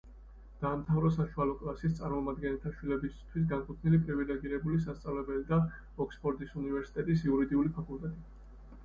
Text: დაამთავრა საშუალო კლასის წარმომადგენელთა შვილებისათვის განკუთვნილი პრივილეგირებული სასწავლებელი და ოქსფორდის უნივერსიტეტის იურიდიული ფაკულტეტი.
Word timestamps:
დაამთავრა 0.61 1.09
საშუალო 1.15 1.57
კლასის 1.57 1.91
წარმომადგენელთა 1.99 2.71
შვილებისათვის 2.77 3.45
განკუთვნილი 3.51 3.99
პრივილეგირებული 4.07 4.79
სასწავლებელი 4.87 5.45
და 5.53 5.61
ოქსფორდის 6.07 6.57
უნივერსიტეტის 6.63 7.23
იურიდიული 7.29 7.75
ფაკულტეტი. 7.77 8.27